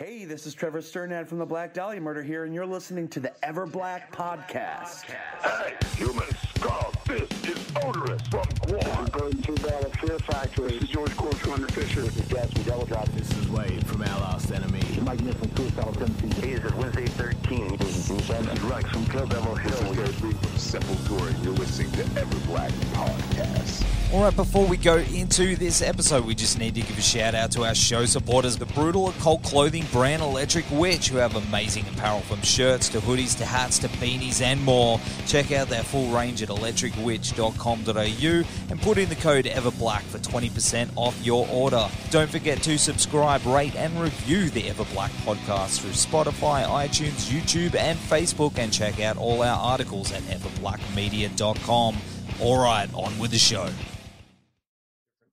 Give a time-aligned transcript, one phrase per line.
[0.00, 3.20] Hey, this is Trevor Strnad from the Black Dahlia Murder here, and you're listening to
[3.20, 5.02] the Ever Black Podcast.
[5.42, 8.99] Hey, human skull, this is Oderus from GWAR.
[9.12, 10.72] Going to the Fear Factory.
[10.72, 12.02] This is George Corpsegrinder Fisher.
[12.02, 14.82] This is Gas from This is Wade from Our Last Enemy.
[15.02, 16.44] Mike Nick from Suicidal Tendencies.
[16.44, 17.76] Hey, this is Wednesday 13.
[17.78, 18.50] This is Bruce Evans.
[18.50, 21.44] This is Rex from Kill Devil This is from Sepultura.
[21.44, 23.84] You're listening to Ever Black Podcast.
[24.12, 27.36] All right, before we go into this episode, we just need to give a shout
[27.36, 31.84] out to our show supporters, the brutal occult clothing brand Electric Witch, who have amazing
[31.94, 34.98] apparel from shirts to hoodies to hats to beanies and more.
[35.28, 40.90] Check out their full range at electricwitch.com.au and put in the code EverBlack for 20%
[40.94, 41.88] off your order.
[42.10, 47.98] Don't forget to subscribe, rate, and review the Everblack podcast through Spotify, iTunes, YouTube, and
[47.98, 51.96] Facebook, and check out all our articles at everblackmedia.com.
[52.40, 53.68] All right, on with the show.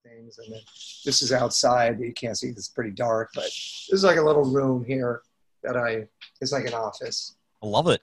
[0.03, 0.38] things.
[0.38, 0.61] And then
[1.03, 1.99] this is outside.
[1.99, 2.47] You can't see.
[2.47, 5.21] It's pretty dark, but this is like a little room here
[5.63, 6.07] that I.
[6.39, 7.35] It's like an office.
[7.61, 8.01] I love it.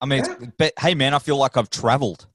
[0.00, 2.26] I mean, it's, but hey, man, I feel like I've traveled.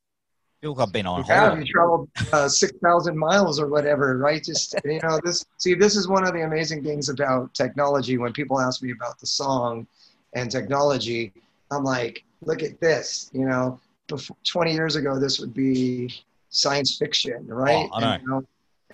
[0.63, 1.61] Like I've been on Yeah, holiday.
[1.65, 4.43] you traveled uh, six thousand miles or whatever, right?
[4.43, 5.45] Just you know, this.
[5.57, 8.17] See, this is one of the amazing things about technology.
[8.17, 9.87] When people ask me about the song
[10.33, 11.33] and technology,
[11.71, 13.29] I'm like, look at this.
[13.33, 16.13] You know, before, 20 years ago, this would be
[16.49, 17.89] science fiction, right?
[17.91, 17.97] Oh.
[17.97, 18.43] And, you know,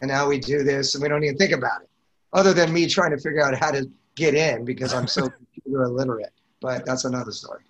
[0.02, 1.90] and now we do this, and we don't even think about it,
[2.32, 5.84] other than me trying to figure out how to get in because I'm so computer
[5.84, 6.32] illiterate.
[6.62, 7.62] But that's another story.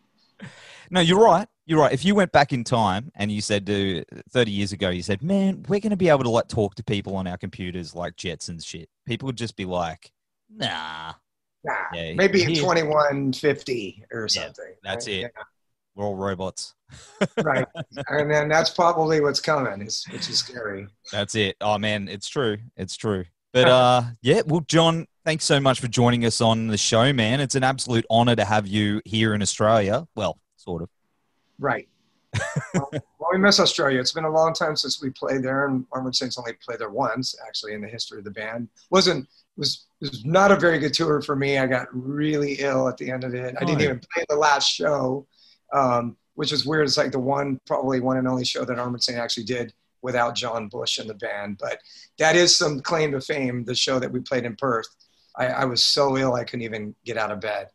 [0.92, 1.48] No, you're right.
[1.70, 1.92] You're right.
[1.92, 5.22] If you went back in time and you said to 30 years ago, you said,
[5.22, 8.16] man, we're going to be able to like talk to people on our computers like
[8.16, 8.88] Jetsons shit.
[9.06, 10.10] People would just be like,
[10.50, 11.12] nah,
[11.66, 14.74] Nah, Yeah, maybe he- 2150 or Yeah, something.
[14.84, 15.26] that's right?
[15.26, 15.34] it.
[15.96, 16.74] we're all robots.
[17.44, 17.66] Right.
[18.08, 20.88] and then that's probably what's coming, is, which is scary.
[21.12, 21.58] That's it.
[21.60, 22.58] Oh man, it's true.
[22.78, 23.26] It's true.
[23.52, 27.42] But uh yeah, well John, thanks so much for joining us on the show, man.
[27.42, 30.08] It's an absolute honor to have you here in Australia.
[30.16, 30.90] Well, sort of.
[31.60, 31.88] Right.
[32.74, 32.92] well,
[33.32, 34.00] we miss Australia.
[34.00, 36.90] It's been a long time since we played there, and Armored Saints only played there
[36.90, 38.70] once, actually, in the history of the band.
[38.90, 41.58] wasn't was was not a very good tour for me.
[41.58, 43.56] I got really ill at the end of it.
[43.60, 45.26] I didn't even play the last show,
[45.74, 46.86] um, which is weird.
[46.86, 50.36] It's like the one, probably one and only show that Armored Saint actually did without
[50.36, 51.58] John Bush in the band.
[51.60, 51.80] But
[52.20, 53.66] that is some claim to fame.
[53.66, 54.88] The show that we played in Perth,
[55.36, 57.70] I, I was so ill I couldn't even get out of bed.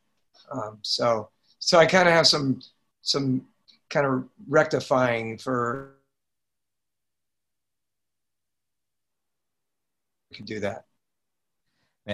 [0.52, 2.60] Um, so so I kind of have some
[3.02, 3.46] some
[3.92, 5.94] kind of rectifying for
[10.34, 10.86] could do that.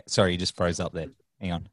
[0.07, 1.07] Sorry, you just froze up there.
[1.41, 1.69] Hang on.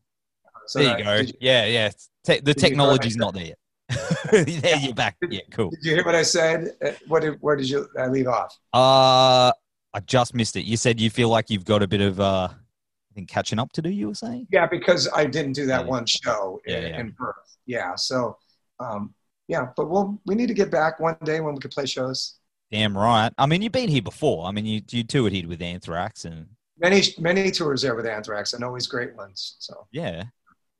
[0.68, 1.16] So there you go.
[1.16, 1.90] You, yeah, yeah.
[2.24, 3.58] Te- the did you hear what I technology's not there yet.
[4.62, 5.18] there you're back.
[5.30, 5.70] Yeah, cool.
[5.72, 6.76] did you hear what I said?
[6.84, 8.56] Uh, What did, where did you I leave off?
[8.74, 9.52] Uh
[9.94, 10.66] I just missed it.
[10.66, 13.72] You said you feel like you've got a bit of uh I think catching up
[13.74, 14.48] to do, you were saying?
[14.52, 15.90] Yeah, because I didn't do that Yeah.
[15.92, 17.00] one show Yeah, in, yeah.
[17.00, 17.58] in Perth.
[17.66, 18.38] Yeah, so
[18.80, 19.14] um,
[19.48, 22.36] yeah, but we'll we need to get back one day when we can play shows.
[22.72, 23.32] Damn right.
[23.38, 24.46] I mean, you've been here before.
[24.48, 26.48] I mean, you you toured here with Anthrax, and
[26.78, 29.56] Many many tours there with Anthrax and always great ones.
[29.60, 30.24] So yeah.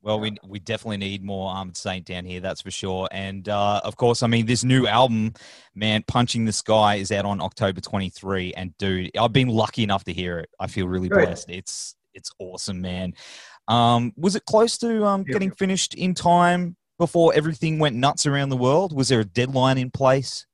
[0.02, 3.08] Well, we we definitely need more Armored Saint down here, that's for sure.
[3.10, 5.32] And uh, of course, I mean, this new album,
[5.74, 8.52] man, Punching the Sky, is out on October 23.
[8.54, 10.50] And dude, I've been lucky enough to hear it.
[10.60, 11.24] I feel really Good.
[11.24, 11.50] blessed.
[11.50, 13.14] It's it's awesome, man.
[13.68, 15.32] Um, was it close to um, Yeah.
[15.32, 18.94] getting finished in time before everything went nuts around the world?
[18.94, 20.46] Was there a deadline in place?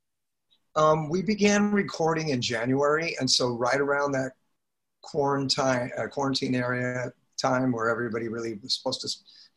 [0.75, 4.33] Um, we began recording in January, and so right around that
[5.03, 9.09] quarantine uh, quarantine area time where everybody really was supposed to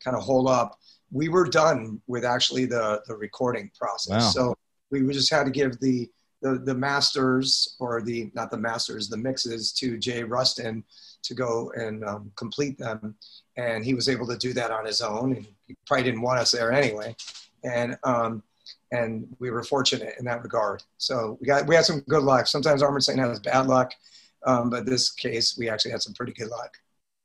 [0.02, 0.78] kind of hold up,
[1.10, 4.24] we were done with actually the the recording process.
[4.24, 4.30] Wow.
[4.30, 4.54] So
[4.90, 6.10] we just had to give the
[6.42, 10.84] the the masters or the not the masters the mixes to Jay Ruston
[11.22, 13.14] to go and um, complete them,
[13.56, 16.40] and he was able to do that on his own, and he probably didn't want
[16.40, 17.14] us there anyway,
[17.64, 17.96] and.
[18.04, 18.42] Um,
[18.92, 20.82] and we were fortunate in that regard.
[20.96, 22.46] So we got we had some good luck.
[22.46, 23.92] Sometimes Armored Saint has bad luck,
[24.46, 26.76] um, but this case we actually had some pretty good luck.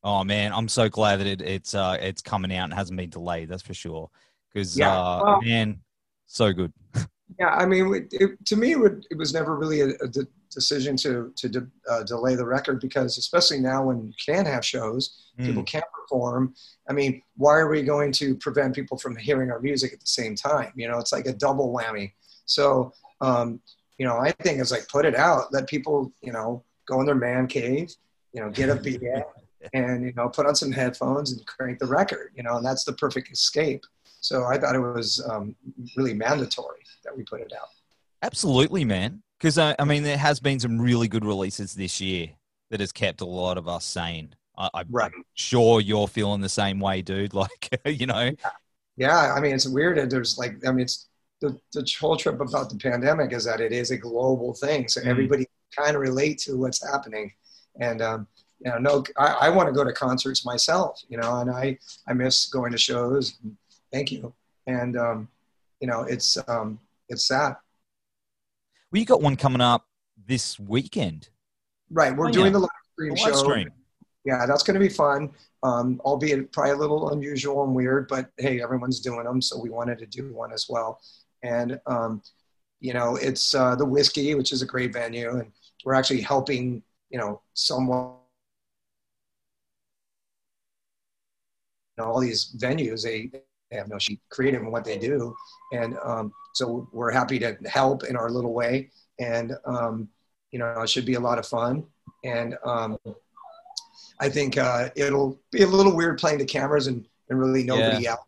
[0.04, 3.10] Oh man, I'm so glad that it, it's uh it's coming out and hasn't been
[3.12, 3.50] delayed.
[3.50, 4.10] That's for sure.
[4.52, 5.80] Because Yeah, uh, well- man,
[6.28, 6.74] so good.
[7.40, 10.08] Yeah, I mean, it, it, to me, it, would- it was never really a, a
[10.52, 14.64] decision to to de- uh, delay the record because especially now when you can have
[14.66, 15.46] shows, Mm.
[15.46, 16.54] people can't perform.
[16.90, 20.08] I mean, why are we going to prevent people from hearing our music at the
[20.08, 20.74] same time?
[20.76, 22.12] You know, it's like a double whammy.
[22.46, 23.62] So, um,
[23.98, 27.06] you know, I think it's like put it out, let people, you know, go in
[27.06, 27.94] their man cave,
[28.34, 29.24] you know, get a beer
[29.74, 32.34] and you know put on some headphones and crank the record.
[32.36, 33.84] You know, and that's the perfect escape.
[34.20, 35.56] So I thought it was um,
[35.96, 37.70] really mandatory that we put it out.
[38.22, 39.24] Absolutely, man.
[39.42, 42.30] Because I, I mean, there has been some really good releases this year
[42.70, 44.36] that has kept a lot of us sane.
[44.56, 45.12] I, I, Right.
[45.16, 47.34] I'm sure you're feeling the same way, dude.
[47.42, 48.32] Like, you know,
[48.98, 49.98] Yeah, I mean, it's weird.
[49.98, 51.08] and There's like, I mean, it's
[51.40, 54.88] the, the whole trip about the pandemic is that it is a global thing.
[54.88, 55.08] So Mhm.
[55.08, 57.32] everybody kind of relate to what's happening.
[57.80, 58.28] And, um,
[58.64, 61.80] you know, no, I, I want to go to concerts myself, you know, and I,
[62.08, 63.40] I miss going to shows.
[63.92, 64.34] Thank you.
[64.68, 65.28] And, um,
[65.80, 66.80] you know, it's, um,
[67.10, 67.56] it's sad.
[68.92, 69.88] Well, you got one coming up
[70.26, 71.30] this weekend.
[71.90, 72.16] Right.
[72.16, 72.52] We're Oh, doing yeah.
[72.54, 73.34] the live stream A show.
[73.34, 73.70] stream.
[74.24, 75.32] Yeah, that's going to be fun.
[75.64, 79.70] Um, albeit probably a little unusual and weird, but hey, everyone's doing them, so we
[79.70, 81.00] wanted to do one as well.
[81.44, 82.22] And um,
[82.80, 85.52] you know, it's uh, the whiskey, which is a great venue, and
[85.84, 88.14] we're actually helping you know someone.
[91.98, 93.32] You know, all these venues, they,
[93.72, 95.36] they have no sheet creative in what they do,
[95.74, 98.92] and um, so we're happy to help in our little way.
[99.20, 100.10] And um,
[100.52, 101.86] you know, it should be a lot of fun.
[102.24, 102.98] And um,
[104.20, 108.08] I think uh, it'll be a little weird playing to cameras and, and really nobody
[108.08, 108.20] else.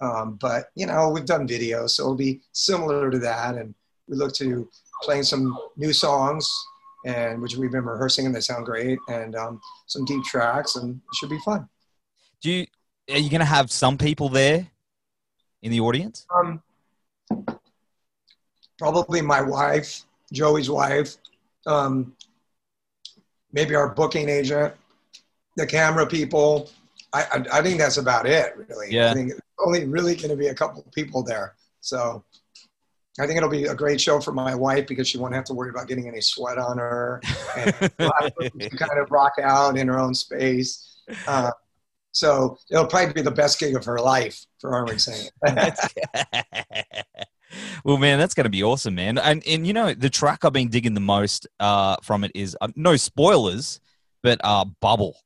[0.00, 3.56] Um, but you know, we've done videos, so it'll be similar to that.
[3.56, 3.74] And
[4.08, 4.68] we look to
[5.02, 6.48] playing some new songs,
[7.04, 10.96] and which we've been rehearsing, and they sound great, and um, some deep tracks, and
[10.96, 11.68] it should be fun.
[12.40, 12.66] Do you,
[13.10, 14.68] are you going to have some people there
[15.62, 16.26] in the audience?
[16.34, 16.62] Um,
[18.78, 21.16] probably my wife, Joey's wife,
[21.66, 22.14] um,
[23.52, 24.74] maybe our booking agent,
[25.56, 26.70] the camera people.
[27.12, 28.88] I, I, I think that's about it, really.
[28.90, 29.10] Yeah.
[29.10, 31.54] I think it's only really going to be a couple people there.
[31.80, 32.24] So
[33.18, 35.54] I think it'll be a great show for my wife because she won't have to
[35.54, 37.20] worry about getting any sweat on her
[37.56, 41.00] and we'll have room to kind of rock out in her own space.
[41.26, 41.50] Uh,
[42.12, 45.30] so it'll probably be the best gig of her life for Armored Saint.
[47.84, 49.18] well, man, that's going to be awesome, man.
[49.18, 52.56] And and you know, the track I've been digging the most uh, from it is
[52.60, 53.80] uh, no spoilers,
[54.22, 55.16] but uh, Bubble.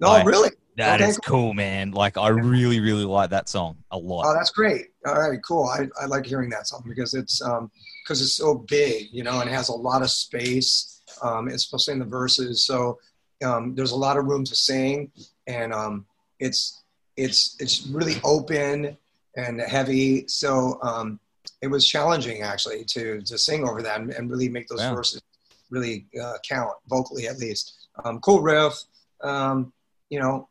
[0.00, 0.26] No, Right.
[0.26, 0.50] really?
[0.76, 1.92] That is Okay, cool, man.
[1.92, 4.24] Like I really, really like that song a lot.
[4.26, 4.86] Oh, that's great.
[5.06, 5.66] All right, cool.
[5.66, 7.70] I, I like hearing that song because it's um
[8.04, 11.92] because it's so big, you know, and it has a lot of space, um, especially
[11.92, 12.66] in the verses.
[12.66, 12.98] So
[13.42, 15.10] um, there's a lot of room to sing,
[15.46, 16.06] and um,
[16.38, 16.82] it's
[17.16, 18.96] it's it's really open
[19.36, 20.26] and heavy.
[20.28, 21.18] So um,
[21.60, 24.94] it was challenging actually to to sing over that and, and really make those Wow.
[24.94, 25.22] verses
[25.70, 27.88] really uh, count vocally at least.
[28.04, 28.74] Um, cool riff.
[29.22, 29.72] Um,
[30.10, 30.48] you know,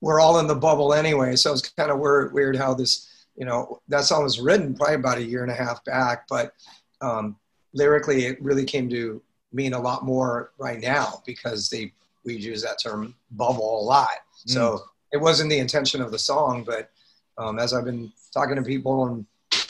[0.00, 3.46] we're all in the bubble anyway, so it's kind of weird, weird how this, you
[3.46, 6.52] know, that song was written probably about a year and a half back, but
[7.00, 7.36] um,
[7.72, 9.22] lyrically it really came to
[9.52, 11.92] mean a lot more right now because they
[12.24, 14.08] we use that term bubble a lot.
[14.46, 14.80] So
[15.12, 16.90] it wasn't the intention of the song, but
[17.38, 19.26] um, as I've been talking to people and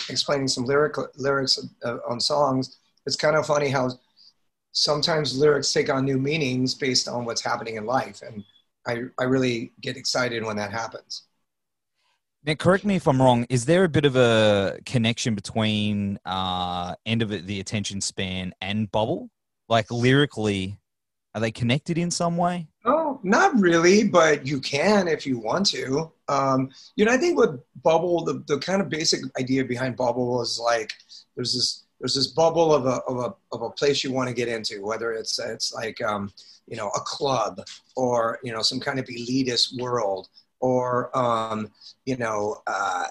[0.09, 3.91] explaining some lyric lyrics uh, on songs, it's kind of funny how
[4.73, 8.45] sometimes lyrics take on new meanings based on what's happening in life, and
[8.87, 11.25] I I really get excited when that happens.
[12.45, 13.47] Now, correct me if I'm wrong.
[13.49, 18.91] Is there a bit of a connection between uh, end of the attention span and
[18.91, 19.31] Bubble?
[19.69, 20.79] Like lyrically,
[21.35, 22.67] are they connected in some way?
[22.85, 26.13] No, not really, but you can if you want to.
[26.29, 30.43] Um, you know, I think with bubble, the, the kind of basic idea behind bubble
[30.43, 30.93] is like
[31.37, 34.35] there's this there's this bubble of a of a of a place you want to
[34.35, 36.33] get into, whether it's it's like um,
[36.67, 37.61] you know a club
[37.97, 40.29] or you know some kind of elitist world
[40.61, 41.71] or um,
[42.05, 43.07] you know uh,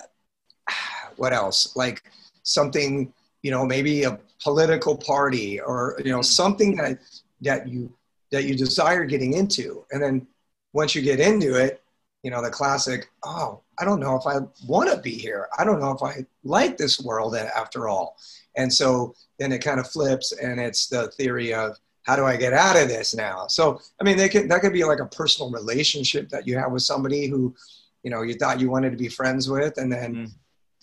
[1.15, 2.03] what else like
[2.43, 6.99] something you know maybe a political party or you know something that
[7.41, 7.91] that you
[8.31, 9.85] that you desire getting into.
[9.91, 10.27] And then
[10.73, 11.81] once you get into it
[12.23, 15.47] you know the classic oh i don't know if i want to be here.
[15.57, 18.15] I don't know if i like this world after all.
[18.57, 22.35] And so then it kind of flips and it's the theory of how do i
[22.35, 23.47] get out of this now?
[23.47, 26.71] So i mean they could that could be like a personal relationship that you have
[26.71, 27.55] with somebody who
[28.03, 30.31] you know you thought you wanted to be friends with and then Mm.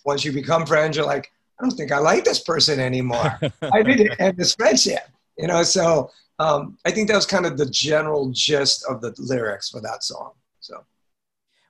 [0.05, 3.39] once you become friends you're like i don't think i like this person anymore.
[3.73, 5.03] I didn't end this friendship
[5.37, 5.63] you know?
[5.63, 9.81] So um, I think that was kind of the general gist of the lyrics for
[9.81, 10.31] that song.
[10.59, 10.83] So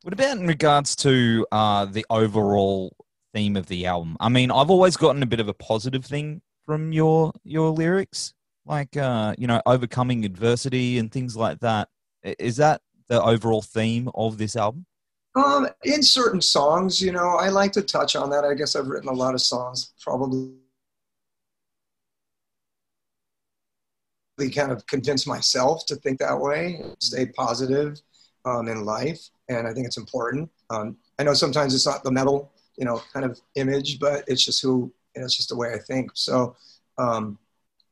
[0.04, 2.96] What about in regards to uh, the overall
[3.34, 4.16] theme of the album?
[4.20, 8.34] I mean, I've always gotten a bit of a positive thing from your your lyrics.
[8.66, 11.90] like uh, you know, overcoming adversity and things like that.
[12.24, 14.86] Is that the overall theme of this album?
[15.36, 18.44] Um, in certain songs, you know, I like to touch on that.
[18.44, 20.52] I guess I've written a lot of songs, probably
[24.48, 28.00] kind of convince myself to think that way, stay positive
[28.46, 29.20] um, in life,
[29.50, 30.50] and I think it's important.
[30.70, 34.46] Um, I know sometimes it's not the metal, you know, kind of image, but it's
[34.46, 36.12] just who, you know, it's just the way I think.
[36.14, 36.56] So,
[36.98, 37.38] um,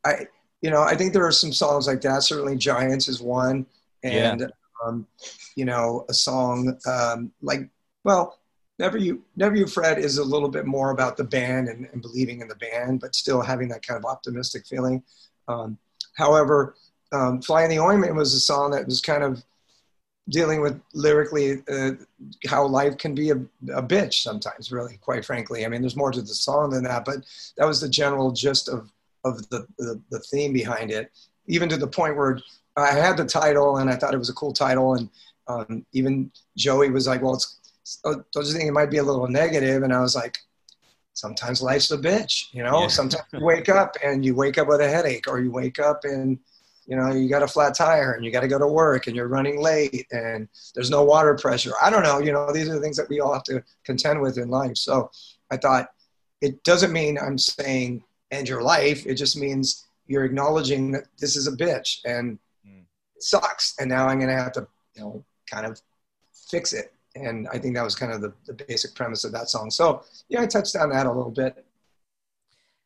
[0.05, 0.27] I,
[0.61, 2.23] you know, I think there are some songs like that.
[2.23, 3.65] Certainly, Giants is one,
[4.03, 4.49] and
[4.85, 5.07] um,
[5.55, 7.67] you know, a song um, like,
[8.03, 8.39] well,
[8.79, 12.01] Never You, Never You Fret is a little bit more about the band and, and
[12.01, 15.03] believing in the band, but still having that kind of optimistic feeling.
[15.47, 15.77] Um,
[16.17, 16.75] however,
[17.11, 19.43] um, Fly in the Ointment was a song that was kind of
[20.29, 21.91] dealing with lyrically uh,
[22.47, 23.35] how life can be a,
[23.73, 25.65] a bitch sometimes, really, quite frankly.
[25.65, 27.19] I mean, there's more to the song than that, but
[27.57, 28.91] that was the general gist of,
[29.23, 31.11] of the, the, the theme behind it,
[31.47, 32.39] even to the point where
[32.75, 34.95] I had the title and I thought it was a cool title.
[34.95, 35.09] And
[35.47, 37.57] um, even Joey was like, well, it's,
[38.03, 39.83] oh, don't you think it might be a little negative?
[39.83, 40.39] And I was like,
[41.21, 42.87] sometimes life's a bitch, you know, Yeah.
[42.87, 46.01] sometimes you wake up and you wake up with a headache or you wake up
[46.03, 46.37] and,
[46.85, 49.15] you know, you got a flat tire and you got to go to work and
[49.15, 51.73] you're running late and there's no water pressure.
[51.81, 54.21] I don't know, you know, these are the things that we all have to contend
[54.21, 54.77] with in life.
[54.77, 55.09] So
[55.49, 55.87] I thought
[56.39, 59.07] it doesn't mean I'm saying end your life.
[59.07, 62.83] It just means you're acknowledging that this is a bitch and Mm.
[63.15, 63.73] it sucks.
[63.79, 65.81] And now I'm going to have to, you know, kind of
[66.51, 66.93] fix it.
[67.17, 69.71] And I think that was kind of the, the basic premise of that song.
[69.71, 71.65] So yeah, I touched on that a little bit.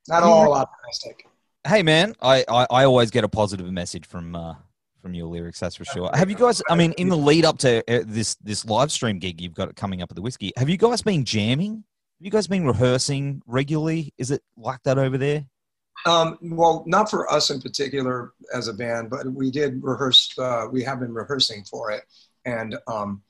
[0.08, 1.28] Not all optimistic.
[1.68, 4.56] Hey man, I, I, I always get a positive message from uh,
[5.02, 5.60] from your lyrics.
[5.60, 6.10] That's for sure.
[6.14, 6.62] Have you guys?
[6.70, 9.76] I mean, in the lead up to uh, this this live stream gig you've got
[9.76, 11.84] coming up at the whiskey, have you guys been jamming?
[12.20, 14.14] Have you guys been rehearsing regularly?
[14.18, 15.46] Is it like that over there?
[16.06, 20.38] Um, well, not for us in particular as a band, but we did rehearse.
[20.38, 22.04] Uh, we have been rehearsing for it,
[22.46, 23.22] and um,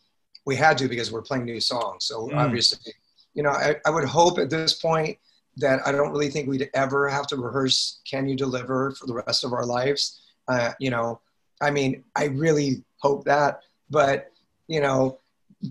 [0.45, 2.05] we had to because we're playing new songs.
[2.05, 2.37] So Mm.
[2.37, 2.93] obviously,
[3.33, 5.17] you know, I, I would hope at this point
[5.57, 9.13] that I don't really think we'd ever have to rehearse "Can You Deliver" for the
[9.13, 10.21] rest of our lives.
[10.47, 11.19] Uh, you know,
[11.61, 14.31] I mean, I really hope that, but
[14.67, 15.19] you know,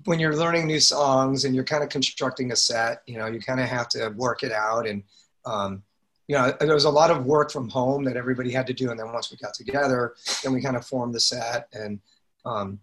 [0.04, 3.40] when you're learning new songs and you're kind of constructing a set, you know, you
[3.40, 5.02] kind of have to work it out and.
[5.46, 5.82] Um,
[6.28, 8.92] you know, there was a lot of work from home that everybody had to do.
[8.92, 11.98] And then once we got together, then we kind of formed the set and,
[12.44, 12.78] um,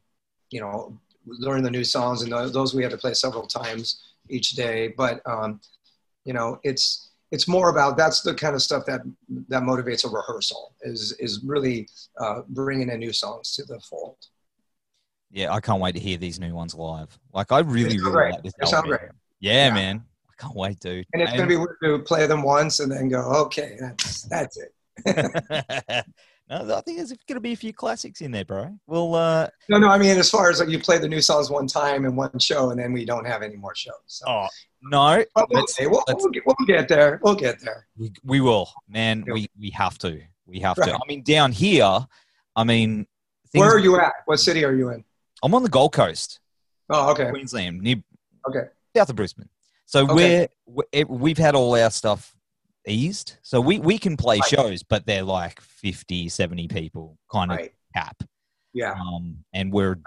[0.50, 4.52] you know, learned the new songs and those, we had to play several times each
[4.52, 4.94] day.
[4.98, 5.60] But, um,
[6.26, 9.02] you know, it's, it's more about, that's the kind of stuff that,
[9.50, 11.88] that motivates a rehearsal is, is really
[12.20, 14.18] uh, bringing in new songs to the fold.
[15.32, 17.18] Yeah, I can't wait to hear these new ones live.
[17.34, 18.32] Like, I really, really great.
[18.34, 18.54] like this.
[18.60, 18.98] They sound album.
[18.98, 19.12] great.
[19.40, 19.74] Yeah, Yeah.
[19.74, 20.04] man.
[20.30, 21.06] I can't wait, dude.
[21.14, 24.22] And it's going to be weird to play them once and then go, okay, that's,
[24.24, 24.72] that's it.
[26.50, 28.78] no, I think there's going to be a few classics in there, bro.
[28.88, 31.50] Well, uh, No, no, I mean, as far as like you play the new songs
[31.50, 33.94] one time in one show and then we don't have any more shows.
[34.08, 34.26] So.
[34.28, 34.48] oh
[34.82, 35.88] no, But we'll, let's- see.
[35.88, 37.20] We'll, we'll, get, we'll get there.
[37.24, 37.88] We'll get there.
[37.98, 39.24] we, we will, man.
[39.28, 39.34] Yeah.
[39.34, 40.20] We we have to.
[40.46, 40.90] We have Right.
[40.90, 40.96] to.
[40.96, 42.08] I mean, down here,
[42.56, 43.08] I mean,
[43.54, 44.14] Where are you at?
[44.26, 45.04] What city are you in?
[45.44, 46.40] I'm on the Gold Coast,
[46.90, 47.30] Oh, okay.
[47.30, 47.98] Queensland, near
[48.48, 48.68] Okay.
[48.96, 49.50] south of Brisbane.
[49.86, 50.48] So Okay.
[50.66, 52.36] we're, we we've had all our stuff
[52.88, 54.50] eased, so we we can play Right.
[54.50, 57.74] shows, but they're like 50, 70 people kind of Right.
[57.96, 58.24] cap,
[58.74, 58.94] Yeah.
[58.94, 59.98] um, and we're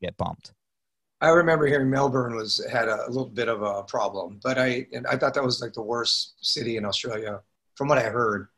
[0.00, 0.52] get bumped.
[1.22, 5.06] I remember hearing Melbourne was had a, little bit of a problem, but I and
[5.06, 7.40] I thought that was like the worst city in Australia,
[7.76, 8.48] from what I heard.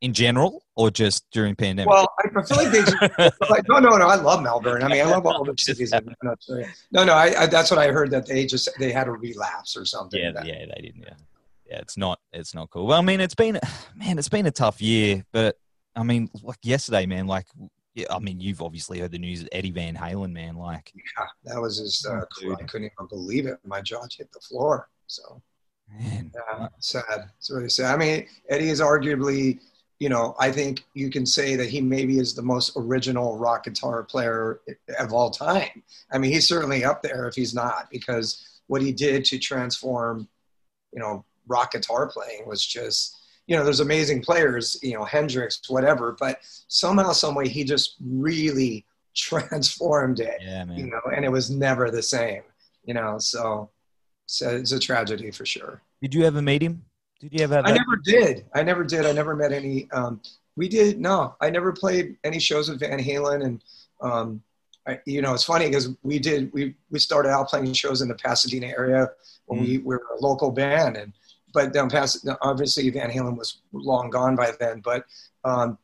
[0.00, 1.90] In general, or just during pandemic?
[1.90, 2.96] Well, I feel like they just,
[3.50, 4.06] like, no, no, no.
[4.06, 4.84] I love Melbourne.
[4.84, 6.68] I mean, I love all the cities in in Australia.
[6.92, 7.14] No, no.
[7.14, 10.20] I, I that's what I heard that they just they had a relapse or something.
[10.20, 11.02] yeah, That- yeah, they didn't.
[11.02, 11.14] Yeah,
[11.68, 12.86] yeah, it's not, it's not cool.
[12.86, 13.58] Well, I mean, it's been,
[13.94, 15.56] man, it's been a tough year, but
[15.94, 17.46] I mean, like yesterday, man, like,
[18.10, 21.60] I mean, you've obviously heard the news of Eddie Van Halen, man, like, yeah, that
[21.60, 22.54] was just uh, cool.
[22.54, 23.58] I couldn't even believe it.
[23.64, 24.88] My jaw hit the floor.
[25.06, 25.42] So.
[25.98, 26.30] man,
[26.78, 27.30] sad.
[27.38, 27.94] It's really sad.
[27.94, 29.58] I mean, Eddie is arguably,
[29.98, 33.64] you know, I think you can say that he maybe is the most original rock
[33.64, 34.60] guitar player
[34.98, 35.82] of all time.
[36.12, 40.28] I mean, he's certainly up there if he's not, because what he did to transform,
[40.92, 45.60] you know, rock guitar playing was just, you know, there's amazing players, you know, Hendrix,
[45.68, 46.38] whatever, but
[46.68, 48.84] somehow, some way, he just really
[49.16, 50.78] transformed it yeah, man.
[50.78, 52.42] you know, and it was never the same,
[52.84, 53.18] you know.
[53.18, 53.70] So,
[54.26, 55.82] so it's a tragedy for sure.
[56.00, 56.84] Did you ever meet him?
[57.20, 57.78] Did you ever I that?
[57.78, 58.44] never did.
[58.54, 59.06] I never did.
[59.06, 59.90] I never met any.
[59.90, 60.20] Um,
[60.56, 61.34] we did no.
[61.40, 63.64] I never played any shows with Van Halen, and
[64.00, 64.42] um,
[64.86, 66.52] I, you know, it's funny because we did.
[66.52, 69.10] We we started out playing shows in the Pasadena area
[69.46, 71.12] when we, we were a local band, and
[71.58, 74.80] but past obviously Van Halen was long gone by then.
[74.80, 75.04] But
[75.44, 75.78] um,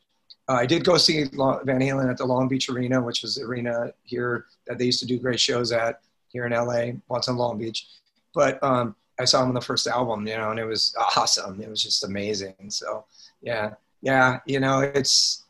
[0.47, 3.93] I did go see Van Halen at the Long Beach Arena, which was the arena
[4.05, 7.59] here that they used to do great shows at here in LA, once in Long
[7.59, 7.87] Beach.
[8.35, 11.61] But um, I saw him on the first album, you know, and it was awesome.
[11.61, 12.55] It was just amazing.
[12.69, 13.07] So
[13.43, 15.45] yeah, yeah, you know, it's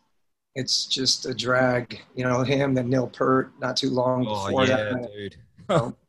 [0.55, 2.01] it's just a drag.
[2.15, 5.11] You know, him and Neil Peart not too long Oh before yeah, that.
[5.13, 5.37] dude.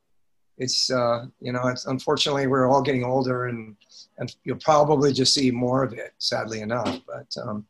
[0.58, 3.76] it's uh, you know, it's unfortunately we're all getting older, and
[4.18, 6.14] and you'll probably just see more of it.
[6.18, 7.66] Sadly enough, but um,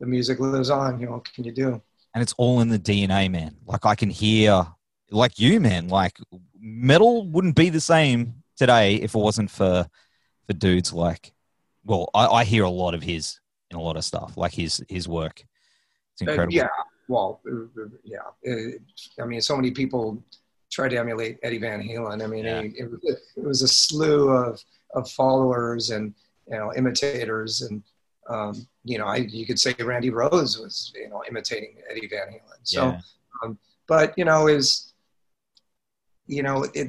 [0.00, 1.00] the music lives on.
[1.00, 1.82] You know, what can you do?
[2.14, 3.56] and it's all in the DNA, man.
[3.66, 4.66] Like I can hear,
[5.10, 5.88] like you, man.
[5.88, 6.16] Like
[6.58, 9.86] metal wouldn't be the same today if it wasn't for
[10.46, 11.32] for dudes like.
[11.84, 13.40] Well, I, I hear a lot of his
[13.70, 15.44] in a lot of stuff, like his his work.
[16.18, 16.68] It's Uh, yeah,
[17.08, 18.18] well, uh, uh, yeah.
[18.48, 20.22] Uh, I mean, so many people
[20.74, 22.22] try to emulate Eddie Van Halen.
[22.22, 22.60] I mean, Yeah.
[22.60, 23.04] it, it, was,
[23.36, 24.62] it was a slew of,
[24.94, 26.04] of followers and
[26.50, 27.82] you know imitators, and
[28.28, 32.28] um, you know, I you could say Randy Rhoads was you know imitating Eddie Van
[32.34, 32.60] Halen.
[32.64, 33.00] So, Yeah.
[33.42, 34.92] um, but you know, is
[36.26, 36.88] you know, it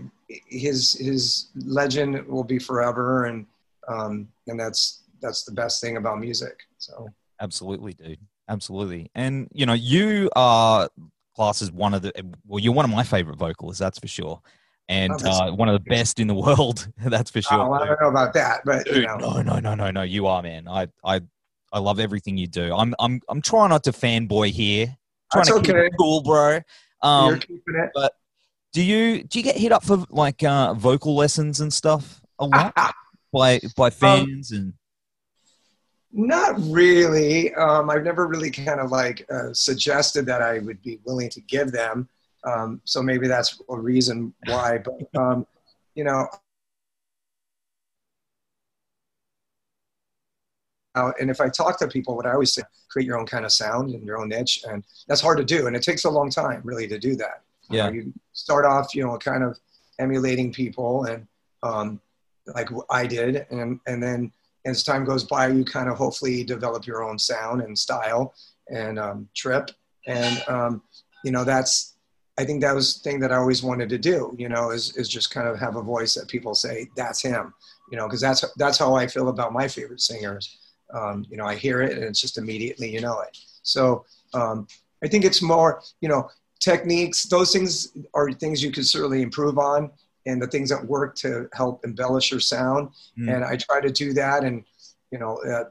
[0.65, 3.45] his his legend will be forever, and
[3.87, 6.57] um, and that's that's the best thing about music.
[6.77, 6.93] So.
[7.41, 8.19] Absolutely, dude.
[8.47, 9.09] Absolutely.
[9.15, 10.89] And you know, you are
[11.35, 12.11] classed is one of the
[12.45, 14.41] well, you're one of my favorite vocalists, that's for sure.
[14.87, 17.59] And uh, one of the best in the world, that's for sure.
[17.59, 19.17] Oh, I don't know about that, but you know.
[19.17, 20.03] no, no, no, no, no.
[20.03, 20.67] You are, man.
[20.67, 21.21] I, I,
[21.73, 22.73] I love everything you do.
[22.73, 24.95] I'm, I'm, I'm trying not to fanboy here.
[25.31, 25.87] Trying That's to keep okay.
[25.87, 26.51] it cool, bro.
[26.51, 26.63] You're
[27.01, 27.89] Um, keeping it.
[27.95, 28.13] But
[28.73, 32.45] do you, do you get hit up for like uh, vocal lessons and stuff a
[32.45, 32.75] lot
[33.33, 34.73] by, by fans and?
[36.17, 37.53] Not really.
[37.55, 41.41] Um, I've never really kind of like uh, suggested that I would be willing to
[41.41, 42.07] give them.
[42.45, 44.77] Um, so maybe that's a reason why.
[44.77, 45.45] But um,
[45.93, 46.29] you know,
[50.95, 53.43] uh, and if I talk to people, what I always say, create your own kind
[53.43, 56.09] of sound and your own niche, and that's hard to do, and it takes a
[56.09, 57.41] long time really to do that.
[57.69, 57.89] Yeah.
[57.89, 59.59] you start off, you know, kind of
[59.99, 61.27] emulating people, and
[61.61, 61.99] um,
[62.53, 64.31] like I did, and and then
[64.65, 68.33] as time goes by, you kind of hopefully develop your own sound and style
[68.69, 69.71] and um, trip.
[70.07, 70.81] And, um,
[71.23, 71.95] you know, that's,
[72.37, 74.95] I think that was the thing that I always wanted to do, you know, is,
[74.97, 77.53] is just kind of have a voice that people say, that's him,
[77.91, 80.57] you know, because that's, that's how I feel about my favorite singers.
[80.93, 83.37] Um, you know, I hear it and it's just immediately, you know it.
[83.63, 84.67] So um,
[85.03, 89.57] I think it's more, you know, techniques, those things are things you can certainly improve
[89.57, 89.91] on
[90.25, 93.33] and the things that work to help embellish your sound Mm.
[93.33, 94.63] and I try to do that, and
[95.11, 95.65] you know, uh,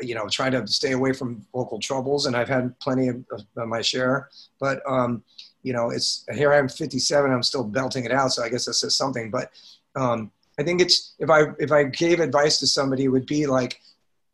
[0.00, 3.68] you know, try to stay away from vocal troubles, and I've had plenty of, of
[3.68, 4.28] my share.
[4.58, 5.22] But um,
[5.62, 8.74] you know, it's here I'm 57, I'm still belting it out, so I guess that
[8.74, 9.30] says something.
[9.30, 9.50] But
[9.94, 13.46] um, I think it's if I if I gave advice to somebody, it would be
[13.46, 13.80] like,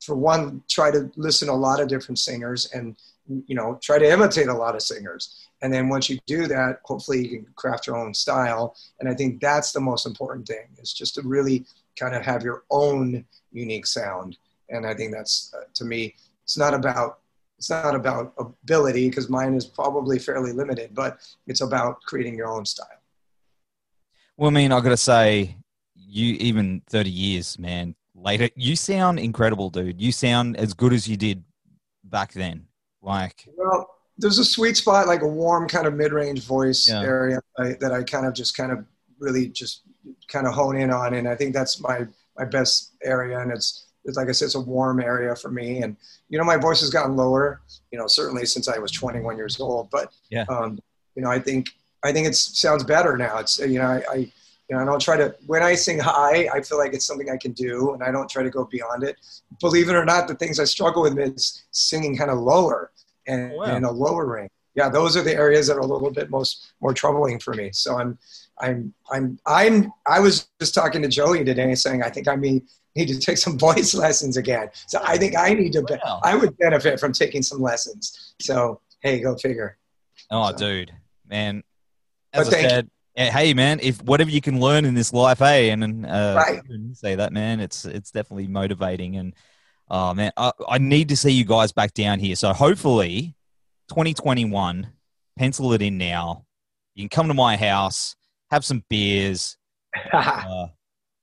[0.01, 2.97] for one, try to listen to a lot of different singers, and
[3.29, 5.49] you know, try to imitate a lot of singers.
[5.63, 8.77] And then once you do that, hopefully you can craft your own style.
[9.01, 11.65] And I think that's the most important thing is just to really
[11.99, 14.37] kind of have your own unique sound.
[14.69, 17.21] And I think that's uh, to me, it's not about
[17.59, 22.49] it's not about ability because mine is probably fairly limited, but it's about creating your
[22.49, 22.89] own style.
[24.37, 25.57] Well, I mean, I got to say,
[25.95, 30.01] you even 30 years, man, later, you sound incredible, dude.
[30.01, 31.45] You sound as good as you did
[32.03, 32.67] back then.
[33.05, 33.89] Like, Well,
[34.19, 37.03] there's a sweet spot, like a warm kind of mid-range voice Yeah.
[37.03, 38.85] area I, that I kind of just kind of
[39.19, 39.83] really just
[40.29, 43.39] kind of hone in on, and I think that's my my best area.
[43.41, 45.83] And it's it's like I said, it's a warm area for me.
[45.83, 45.97] And
[46.29, 49.59] you know, my voice has gotten lower, you know, certainly since I was 21 years
[49.61, 49.89] old.
[49.91, 50.45] But Yeah.
[50.49, 50.79] um,
[51.15, 51.69] you know, I think
[52.03, 53.39] I think it sounds better now.
[53.39, 54.31] It's you know, I, I you
[54.77, 57.37] know, I don't try to when I sing high, I feel like it's something I
[57.37, 59.17] can do, and I don't try to go beyond it.
[59.61, 62.91] Believe it or not, the things I struggle with is singing kind of lower
[63.27, 63.77] and Oh, wow.
[63.77, 64.51] in a lower range.
[64.75, 67.71] Yeah, those are the areas that are a little bit most more troubling for me.
[67.73, 68.19] So I'm,
[68.61, 69.93] I'm, I'm, I'm.
[70.07, 72.61] I was just talking to Joey today, saying I think I may
[72.97, 74.71] need to take some voice lessons again.
[74.89, 75.83] So I think I need to.
[75.83, 76.21] Be, Wow.
[76.25, 78.35] I would benefit from taking some lessons.
[78.41, 79.79] So hey, go figure.
[80.33, 80.93] oh, So- dude,
[81.29, 81.63] man.
[82.33, 85.39] As But I said, eh, hey, man, if whatever you can learn in this life,
[85.39, 86.61] hey, and uh, Right.
[86.69, 89.15] you say that, man, it's it's definitely motivating.
[89.15, 89.35] And
[89.89, 92.37] oh man, I, I need to see you guys back down here.
[92.37, 93.35] So hopefully,
[93.89, 94.89] 2021,
[95.37, 96.45] pencil it in now.
[96.95, 98.17] You can come to my house,
[98.51, 99.57] have some beers,
[100.13, 100.67] uh,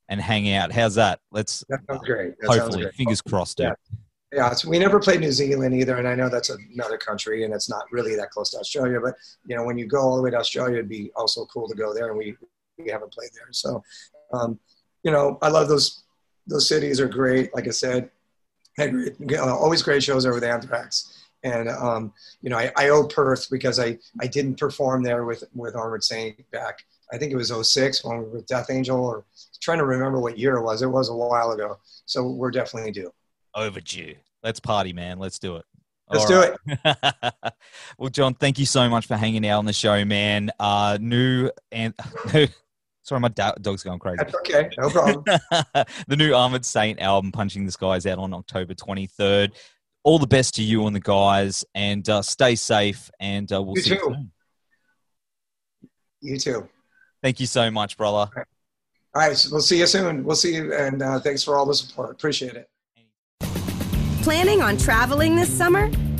[0.10, 0.72] and hang out.
[0.72, 1.20] How's that?
[1.32, 2.36] Let's sounds great.
[2.40, 2.96] That sounds hopefully, great.
[2.96, 3.68] fingers crossed, dude.
[3.68, 3.98] Yeah.
[4.34, 7.54] Yeah, so we never played New Zealand either, and I know that's another country, and
[7.54, 8.98] it's not really that close to Australia.
[9.04, 11.68] But you know, when you go all the way to Australia, it'd be also cool
[11.68, 12.38] to go there, and we
[12.78, 13.48] we haven't played there.
[13.52, 13.84] So,
[14.32, 14.58] um,
[15.04, 16.04] you know, I love those
[16.48, 17.54] those cities are great.
[17.54, 18.10] Like I said,
[18.82, 21.18] had uh, always great shows there with Anthrax.
[21.44, 25.44] And um, you know, I, I owe Perth because I, I didn't perform there with
[25.56, 26.80] with Armored Saint back.
[27.14, 29.26] I think it was 06 when we were with Death Angel, or
[29.62, 30.82] trying to remember what year it was.
[30.82, 33.12] It was a while ago, so we're definitely due.
[33.54, 34.16] Overdue.
[34.44, 35.20] Let's party, man.
[35.20, 35.66] Let's do it.
[36.10, 37.34] Let's All do it.
[37.98, 40.52] well, John, thank you so much for hanging out on the show, man.
[40.60, 41.94] Uh, new and
[43.04, 44.18] sorry, my da- dog's going crazy.
[44.20, 45.24] That's okay, no problem.
[46.08, 49.52] the new Armored Saint album, Punching the Skies, out on October 23rd.
[50.04, 53.12] All the best to you and the guys, and uh, stay safe.
[53.20, 53.96] And uh, we'll You see too.
[53.96, 54.32] you soon.
[56.22, 56.70] you too.
[57.22, 58.32] Thank you so much, brother.
[59.14, 60.24] All right, so we'll see you soon.
[60.24, 62.12] We'll see you, and uh, thanks for all the support.
[62.12, 62.68] Appreciate it.
[64.24, 65.90] Planning on traveling this summer?